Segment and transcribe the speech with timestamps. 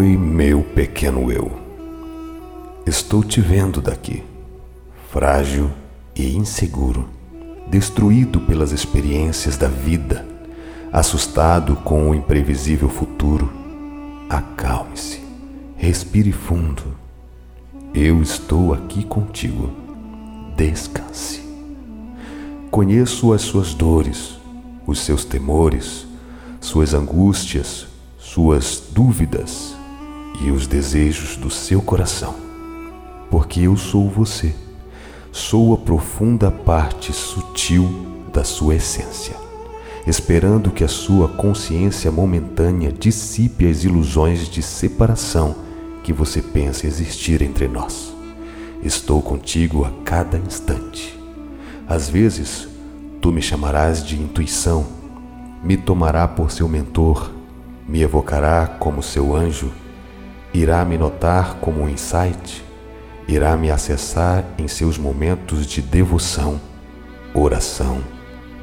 [0.00, 1.52] Oi, meu pequeno eu.
[2.86, 4.22] Estou te vendo daqui,
[5.10, 5.70] frágil
[6.16, 7.06] e inseguro,
[7.68, 10.26] destruído pelas experiências da vida,
[10.90, 13.52] assustado com o imprevisível futuro.
[14.30, 15.20] Acalme-se,
[15.76, 16.82] respire fundo.
[17.92, 19.70] Eu estou aqui contigo.
[20.56, 21.42] Descanse.
[22.70, 24.38] Conheço as suas dores,
[24.86, 26.06] os seus temores,
[26.58, 27.86] suas angústias,
[28.18, 29.78] suas dúvidas
[30.40, 32.34] e os desejos do seu coração,
[33.30, 34.54] porque eu sou você,
[35.30, 37.88] sou a profunda parte sutil
[38.32, 39.36] da sua essência,
[40.06, 45.54] esperando que a sua consciência momentânea dissipe as ilusões de separação
[46.02, 48.12] que você pensa existir entre nós.
[48.82, 51.18] Estou contigo a cada instante.
[51.86, 52.66] Às vezes,
[53.20, 54.86] tu me chamarás de intuição,
[55.62, 57.40] me tomará por seu mentor
[57.90, 59.72] me evocará como seu anjo,
[60.52, 62.64] irá me notar como um insight,
[63.28, 66.60] irá me acessar em seus momentos de devoção,
[67.32, 67.98] oração,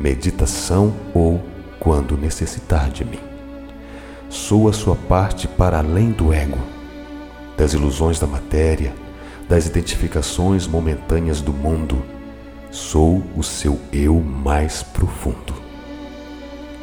[0.00, 1.42] meditação ou
[1.78, 3.20] quando necessitar de mim.
[4.30, 6.58] Sou a sua parte para além do ego,
[7.56, 8.92] das ilusões da matéria,
[9.48, 12.02] das identificações momentâneas do mundo.
[12.70, 15.54] Sou o seu eu mais profundo,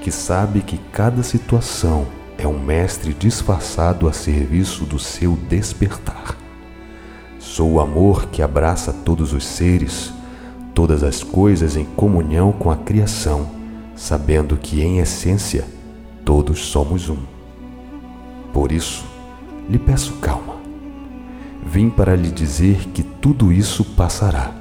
[0.02, 2.07] que sabe que cada situação
[2.42, 6.36] é um mestre disfarçado a serviço do seu despertar.
[7.38, 10.11] Sou o amor que abraça todos os seres,
[10.73, 13.47] todas as coisas em comunhão com a criação,
[13.95, 15.67] sabendo que em essência
[16.25, 17.19] todos somos um.
[18.52, 19.06] Por isso,
[19.69, 20.56] lhe peço calma.
[21.64, 24.52] Vim para lhe dizer que tudo isso passará.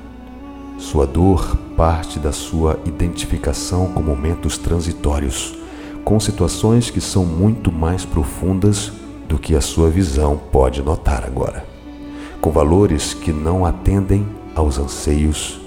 [0.76, 5.59] Sua dor parte da sua identificação com momentos transitórios
[6.10, 8.90] com situações que são muito mais profundas
[9.28, 11.64] do que a sua visão pode notar agora,
[12.40, 14.26] com valores que não atendem
[14.56, 15.60] aos anseios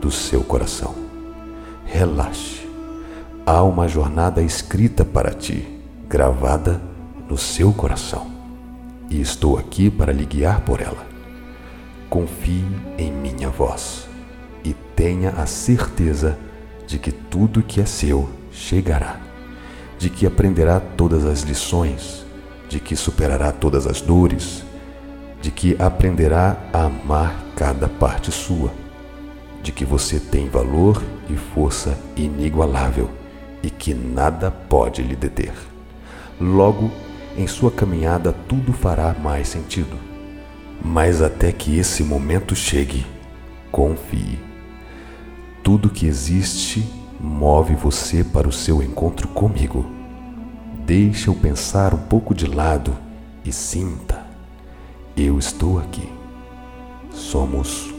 [0.00, 0.94] do seu coração.
[1.84, 2.68] Relaxe.
[3.44, 5.66] Há uma jornada escrita para ti,
[6.08, 6.80] gravada
[7.28, 8.28] no seu coração,
[9.10, 11.04] e estou aqui para lhe guiar por ela.
[12.08, 12.64] Confie
[12.96, 14.06] em minha voz
[14.62, 16.38] e tenha a certeza
[16.86, 19.26] de que tudo que é seu chegará
[19.98, 22.24] de que aprenderá todas as lições,
[22.68, 24.64] de que superará todas as dores,
[25.42, 28.72] de que aprenderá a amar cada parte sua,
[29.62, 33.10] de que você tem valor e força inigualável
[33.62, 35.52] e que nada pode lhe deter.
[36.40, 36.90] Logo,
[37.36, 39.96] em sua caminhada tudo fará mais sentido.
[40.84, 43.04] Mas até que esse momento chegue,
[43.72, 44.38] confie.
[45.62, 46.86] Tudo que existe
[47.20, 49.84] move você para o seu encontro comigo.
[50.86, 52.96] Deixa-o pensar um pouco de lado
[53.44, 54.26] e sinta:
[55.16, 56.08] eu estou aqui.
[57.10, 57.97] Somos.